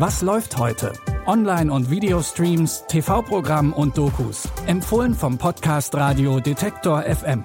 [0.00, 0.94] Was läuft heute?
[1.26, 4.48] Online- und Videostreams, TV-Programm und Dokus.
[4.64, 7.44] Empfohlen vom Podcast Radio Detektor FM.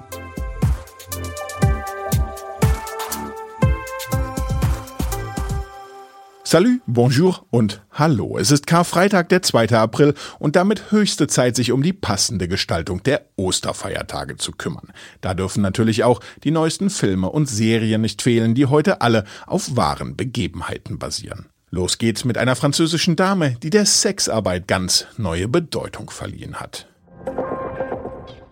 [6.45, 8.37] Salut, bonjour und hallo.
[8.37, 9.71] Es ist Karfreitag, der 2.
[9.71, 14.93] April und damit höchste Zeit, sich um die passende Gestaltung der Osterfeiertage zu kümmern.
[15.19, 19.75] Da dürfen natürlich auch die neuesten Filme und Serien nicht fehlen, die heute alle auf
[19.75, 21.49] wahren Begebenheiten basieren.
[21.69, 26.87] Los geht's mit einer französischen Dame, die der Sexarbeit ganz neue Bedeutung verliehen hat.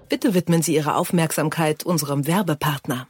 [0.10, 3.08] Bitte widmen Sie Ihre Aufmerksamkeit unserem Werbepartner.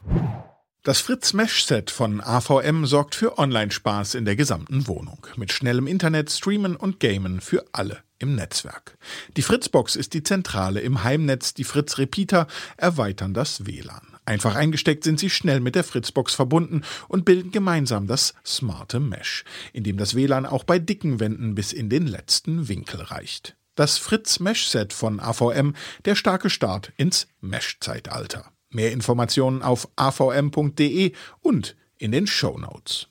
[0.84, 5.26] Das Fritz Mesh Set von AVM sorgt für Online-Spaß in der gesamten Wohnung.
[5.38, 8.98] Mit schnellem Internet, Streamen und Gamen für alle im Netzwerk.
[9.38, 14.13] Die Fritzbox ist die Zentrale im Heimnetz, die Fritz Repeater erweitern das WLAN.
[14.26, 19.44] Einfach eingesteckt sind sie schnell mit der Fritzbox verbunden und bilden gemeinsam das smarte Mesh,
[19.74, 23.58] in dem das WLAN auch bei dicken Wänden bis in den letzten Winkel reicht.
[23.76, 25.74] Das Fritz Mesh Set von AVM,
[26.06, 28.46] der starke Start ins Mesh-Zeitalter.
[28.70, 31.12] Mehr Informationen auf avm.de
[31.42, 33.08] und in den Show Notes.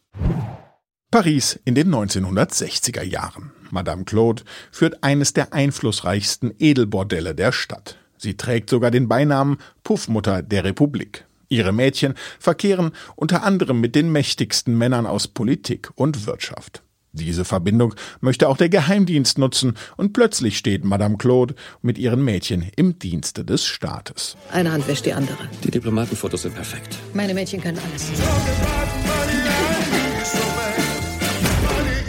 [1.11, 3.53] Paris in den 1960er Jahren.
[3.71, 7.99] Madame Claude führt eines der einflussreichsten Edelbordelle der Stadt.
[8.23, 11.25] Sie trägt sogar den Beinamen Puffmutter der Republik.
[11.49, 16.85] Ihre Mädchen verkehren unter anderem mit den mächtigsten Männern aus Politik und Wirtschaft.
[17.11, 22.71] Diese Verbindung möchte auch der Geheimdienst nutzen und plötzlich steht Madame Claude mit ihren Mädchen
[22.77, 24.37] im Dienste des Staates.
[24.53, 25.49] Eine Hand wäscht die andere.
[25.65, 26.97] Die Diplomatenfotos sind perfekt.
[27.15, 28.13] Meine Mädchen können alles.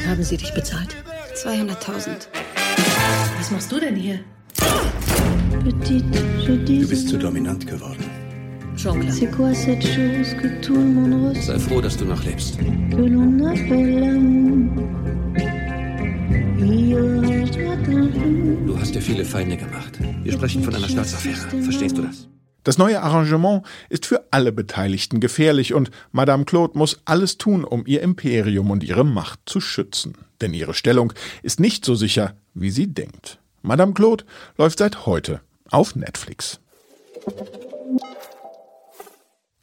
[0.07, 0.95] Haben sie dich bezahlt?
[1.43, 2.27] 200.000.
[3.39, 4.19] Was machst du denn hier?
[6.65, 8.03] Du bist zu dominant geworden.
[11.41, 12.57] Sei froh, dass du noch lebst.
[18.65, 19.99] Du hast dir viele Feinde gemacht.
[20.23, 21.61] Wir sprechen von einer Staatsaffäre.
[21.63, 22.27] Verstehst du das?
[22.63, 27.83] Das neue Arrangement ist für alle Beteiligten gefährlich und Madame Claude muss alles tun, um
[27.85, 30.13] ihr Imperium und ihre Macht zu schützen.
[30.39, 33.39] Denn ihre Stellung ist nicht so sicher, wie sie denkt.
[33.63, 34.25] Madame Claude
[34.57, 35.41] läuft seit heute
[35.71, 36.59] auf Netflix.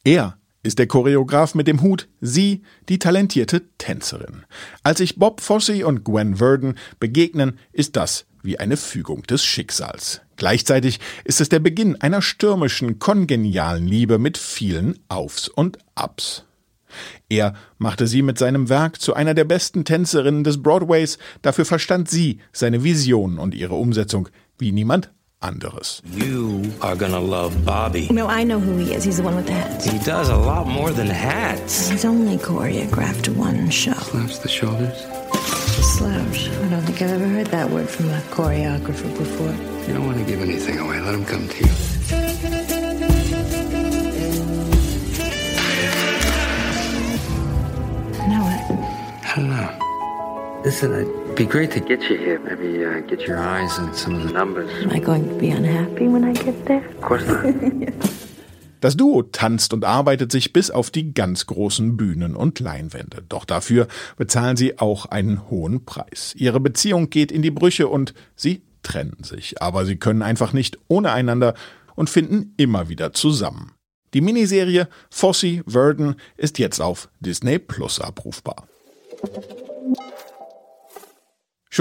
[0.03, 4.43] Er ist der Choreograf mit dem Hut, sie die talentierte Tänzerin.
[4.83, 10.21] Als sich Bob Fosse und Gwen Verdon begegnen, ist das wie eine Fügung des Schicksals.
[10.35, 16.45] Gleichzeitig ist es der Beginn einer stürmischen, kongenialen Liebe mit vielen Aufs und Abs.
[17.29, 22.09] Er machte sie mit seinem Werk zu einer der besten Tänzerinnen des Broadways, dafür verstand
[22.09, 26.01] sie seine Vision und ihre Umsetzung wie niemand anderes.
[26.15, 28.07] You are gonna love Bobby.
[28.11, 29.03] No, I know who he is.
[29.03, 29.85] He's the one with the hats.
[29.85, 31.89] He does a lot more than hats.
[31.89, 33.93] He's only choreographed one show.
[33.93, 35.05] Slaps the shoulders.
[35.97, 36.49] Slouch.
[36.49, 39.53] I don't think I've ever heard that word from a choreographer before.
[39.87, 40.99] You don't want to give anything away.
[41.01, 42.30] Let him come to you.
[50.71, 52.39] Listen, it'd be great to get you here.
[52.39, 54.71] Maybe uh, get your eyes on some of the numbers.
[54.81, 56.81] Am I going to be unhappy when I get there?
[56.87, 57.43] Of course not.
[58.79, 63.21] Das Duo tanzt und arbeitet sich bis auf die ganz großen Bühnen und Leinwände.
[63.27, 66.33] Doch dafür bezahlen sie auch einen hohen Preis.
[66.37, 69.61] Ihre Beziehung geht in die Brüche und sie trennen sich.
[69.61, 71.53] Aber sie können einfach nicht ohne einander
[71.95, 73.73] und finden immer wieder zusammen.
[74.13, 78.67] Die Miniserie Fosse Verdon ist jetzt auf Disney Plus abrufbar.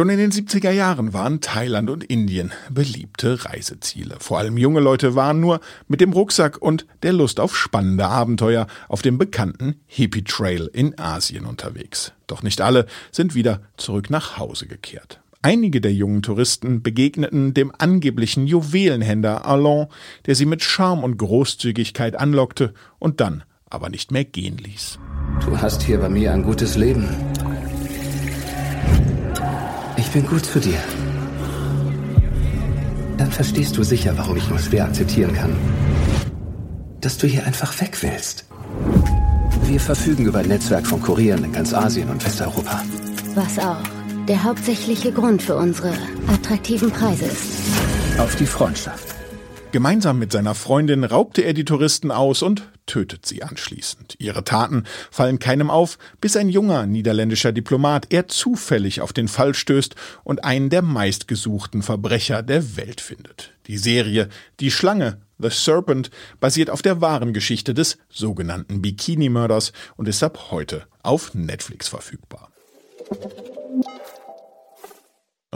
[0.00, 4.16] Schon in den 70er Jahren waren Thailand und Indien beliebte Reiseziele.
[4.19, 8.66] Vor allem junge Leute waren nur mit dem Rucksack und der Lust auf spannende Abenteuer
[8.88, 12.15] auf dem bekannten Hippie Trail in Asien unterwegs.
[12.28, 15.21] Doch nicht alle sind wieder zurück nach Hause gekehrt.
[15.43, 19.88] Einige der jungen Touristen begegneten dem angeblichen Juwelenhändler Alon,
[20.25, 24.99] der sie mit Charme und Großzügigkeit anlockte und dann aber nicht mehr gehen ließ.
[25.44, 27.30] Du hast hier bei mir ein gutes Leben.
[30.00, 30.79] Ich bin gut zu dir.
[33.19, 35.55] Dann verstehst du sicher, warum ich nur schwer akzeptieren kann,
[37.02, 38.47] dass du hier einfach weg willst.
[39.64, 42.82] Wir verfügen über ein Netzwerk von Kurieren in ganz Asien und Westeuropa.
[43.35, 43.82] Was auch
[44.26, 45.93] der hauptsächliche Grund für unsere
[46.29, 48.19] attraktiven Preise ist.
[48.19, 49.19] Auf die Freundschaft.
[49.72, 54.17] Gemeinsam mit seiner Freundin raubte er die Touristen aus und tötet sie anschließend.
[54.19, 54.82] Ihre Taten
[55.12, 59.94] fallen keinem auf, bis ein junger niederländischer Diplomat er zufällig auf den Fall stößt
[60.25, 63.52] und einen der meistgesuchten Verbrecher der Welt findet.
[63.69, 64.28] Die Serie
[64.58, 70.50] Die Schlange The Serpent basiert auf der wahren Geschichte des sogenannten Bikini-Mörders und ist ab
[70.50, 72.50] heute auf Netflix verfügbar.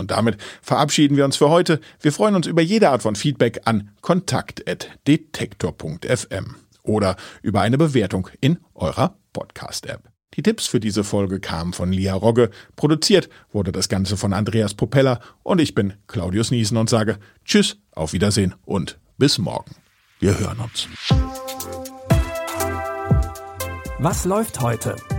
[0.05, 1.81] Und damit verabschieden wir uns für heute.
[1.99, 8.59] Wir freuen uns über jede Art von Feedback an kontakt.detektor.fm oder über eine Bewertung in
[8.75, 10.03] eurer Podcast-App.
[10.35, 12.51] Die Tipps für diese Folge kamen von Lia Rogge.
[12.77, 17.79] Produziert wurde das Ganze von Andreas Propeller und ich bin Claudius Niesen und sage Tschüss,
[17.93, 19.75] auf Wiedersehen und bis morgen.
[20.21, 20.87] Wir hören uns.
[23.99, 24.97] Was läuft heute?